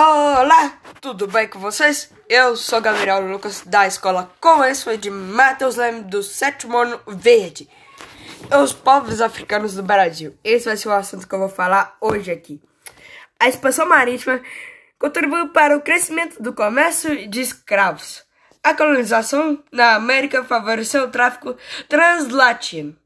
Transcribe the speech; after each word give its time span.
Olá, 0.00 0.78
tudo 1.00 1.26
bem 1.26 1.48
com 1.48 1.58
vocês? 1.58 2.08
Eu 2.28 2.56
sou 2.56 2.80
Gabriel 2.80 3.20
Lucas 3.20 3.62
da 3.66 3.84
escola 3.84 4.30
Começo 4.40 4.96
de 4.96 5.10
Matheus 5.10 5.74
Leme 5.74 6.02
do 6.02 6.22
sétimo 6.22 6.78
ano 6.78 7.00
verde. 7.04 7.68
Os 8.62 8.72
povos 8.72 9.20
africanos 9.20 9.74
do 9.74 9.82
Brasil. 9.82 10.38
Esse 10.44 10.66
vai 10.66 10.76
ser 10.76 10.86
o 10.86 10.92
assunto 10.92 11.26
que 11.26 11.34
eu 11.34 11.40
vou 11.40 11.48
falar 11.48 11.96
hoje 12.00 12.30
aqui. 12.30 12.62
A 13.40 13.48
expansão 13.48 13.88
marítima 13.88 14.40
contribuiu 15.00 15.48
para 15.48 15.76
o 15.76 15.82
crescimento 15.82 16.40
do 16.40 16.52
comércio 16.52 17.28
de 17.28 17.40
escravos. 17.40 18.22
A 18.62 18.74
colonização 18.74 19.64
na 19.72 19.96
América 19.96 20.44
favoreceu 20.44 21.06
o 21.06 21.10
tráfico 21.10 21.56
translatino. 21.88 22.96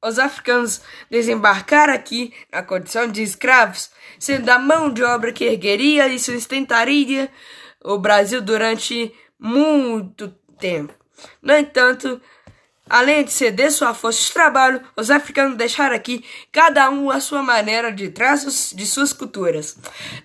Os 0.00 0.18
africanos 0.18 0.80
desembarcaram 1.10 1.92
aqui 1.92 2.32
na 2.52 2.62
condição 2.62 3.08
de 3.10 3.20
escravos, 3.22 3.90
sendo 4.18 4.48
a 4.48 4.58
mão 4.58 4.92
de 4.92 5.02
obra 5.02 5.32
que 5.32 5.44
ergueria 5.44 6.06
e 6.06 6.20
sustentaria 6.20 7.28
o 7.84 7.98
Brasil 7.98 8.40
durante 8.40 9.12
muito 9.38 10.28
tempo. 10.58 10.94
No 11.42 11.52
entanto, 11.52 12.20
além 12.88 13.24
de 13.24 13.32
ceder 13.32 13.72
sua 13.72 13.92
força 13.92 14.22
de 14.22 14.32
trabalho, 14.32 14.80
os 14.96 15.10
africanos 15.10 15.56
deixaram 15.56 15.96
aqui 15.96 16.24
cada 16.52 16.88
um 16.90 17.10
a 17.10 17.20
sua 17.20 17.42
maneira 17.42 17.92
de 17.92 18.08
traços 18.10 18.72
de 18.72 18.86
suas 18.86 19.12
culturas. 19.12 19.76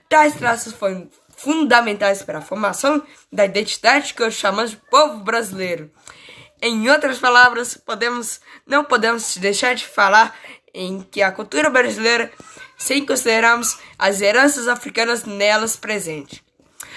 Tais 0.08 0.36
traços 0.36 0.73
foram 0.73 1.09
fundamentais 1.36 2.22
para 2.22 2.38
a 2.38 2.42
formação 2.42 3.02
da 3.31 3.45
identidade 3.45 4.14
que 4.14 4.22
hoje 4.22 4.38
chamamos 4.38 4.72
de 4.72 4.78
povo 4.90 5.23
brasileiro. 5.23 5.92
Em 6.66 6.90
outras 6.90 7.20
palavras, 7.20 7.76
podemos, 7.76 8.40
não 8.66 8.85
podemos 8.85 9.35
deixar 9.35 9.76
de 9.76 9.85
falar 9.85 10.34
em 10.73 11.02
que 11.02 11.22
a 11.22 11.30
cultura 11.30 11.70
brasileira, 11.70 12.31
sem 12.77 13.05
considerarmos 13.05 13.77
as 13.99 14.22
heranças 14.22 14.70
africanas 14.70 15.26
nelas 15.26 15.76
presentes. 15.76 16.41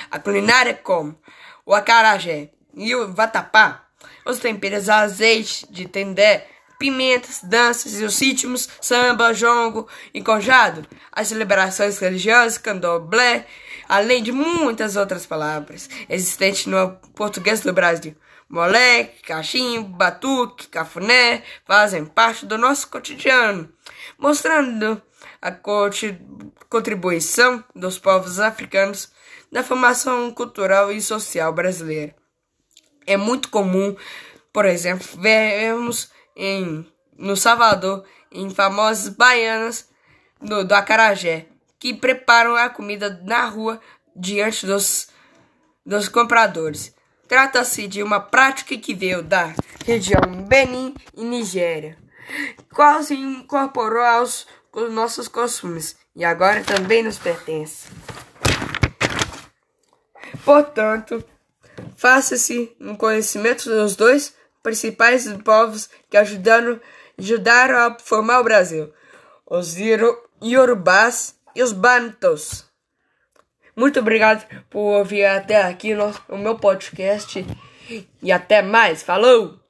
A 0.08 0.20
culinária 0.20 0.72
como 0.72 1.18
o 1.66 1.74
acarajé 1.74 2.50
e 2.76 2.94
o 2.94 3.12
vatapá, 3.12 3.88
os 4.24 4.38
temperos 4.38 4.88
azeite 4.88 5.66
de 5.68 5.88
tendé, 5.88 6.46
pimentas, 6.78 7.40
danças 7.42 8.00
e 8.00 8.04
os 8.04 8.18
ritmos, 8.20 8.68
samba, 8.80 9.32
jongo 9.32 9.88
e 10.12 10.22
as 11.12 11.28
celebrações 11.28 11.98
religiosas, 11.98 12.58
candomblé, 12.58 13.46
além 13.88 14.22
de 14.22 14.32
muitas 14.32 14.96
outras 14.96 15.26
palavras 15.26 15.88
existentes 16.08 16.66
no 16.66 16.96
português 17.14 17.60
do 17.60 17.72
Brasil. 17.72 18.16
Moleque, 18.48 19.22
cachimbo, 19.22 19.88
batuque, 19.88 20.68
cafuné 20.68 21.42
fazem 21.64 22.04
parte 22.04 22.46
do 22.46 22.56
nosso 22.56 22.88
cotidiano, 22.88 23.68
mostrando 24.16 25.02
a 25.42 25.50
contribuição 26.68 27.64
dos 27.74 27.98
povos 27.98 28.38
africanos 28.38 29.10
na 29.50 29.64
formação 29.64 30.30
cultural 30.32 30.92
e 30.92 31.00
social 31.00 31.52
brasileira. 31.52 32.14
É 33.06 33.16
muito 33.16 33.48
comum, 33.48 33.96
por 34.52 34.64
exemplo, 34.64 35.06
vermos 35.20 36.10
em, 36.36 36.86
no 37.16 37.36
Salvador, 37.36 38.04
em 38.30 38.50
famosas 38.50 39.08
baianas 39.08 39.88
do, 40.40 40.64
do 40.64 40.74
Acarajé, 40.74 41.46
que 41.78 41.94
preparam 41.94 42.54
a 42.54 42.68
comida 42.68 43.20
na 43.24 43.46
rua 43.46 43.80
diante 44.14 44.66
dos, 44.66 45.08
dos 45.84 46.08
compradores. 46.08 46.94
Trata-se 47.26 47.88
de 47.88 48.02
uma 48.02 48.20
prática 48.20 48.76
que 48.76 48.94
veio 48.94 49.22
da 49.22 49.52
região 49.84 50.20
Benin 50.46 50.94
e 51.14 51.24
Nigéria, 51.24 51.96
quase 52.72 53.14
incorporou 53.14 54.02
aos 54.02 54.46
nossos 54.90 55.26
costumes 55.26 55.96
e 56.14 56.24
agora 56.24 56.62
também 56.62 57.02
nos 57.02 57.18
pertence. 57.18 57.88
Portanto, 60.44 61.24
faça-se 61.96 62.76
um 62.80 62.94
conhecimento 62.94 63.68
dos 63.68 63.96
dois 63.96 64.34
principais 64.66 65.32
povos 65.44 65.88
que 66.10 66.16
ajudaram, 66.16 66.80
ajudaram 67.16 67.78
a 67.78 67.96
formar 68.00 68.40
o 68.40 68.44
Brasil: 68.44 68.92
os 69.46 69.76
Yorubás 70.42 71.36
e 71.54 71.62
os 71.62 71.72
Bantus. 71.72 72.64
Muito 73.76 74.00
obrigado 74.00 74.44
por 74.68 74.98
ouvir 74.98 75.24
até 75.24 75.62
aqui 75.62 75.94
no, 75.94 76.12
o 76.28 76.36
meu 76.36 76.58
podcast. 76.58 77.46
E 78.20 78.32
até 78.32 78.60
mais. 78.60 79.04
Falou! 79.04 79.65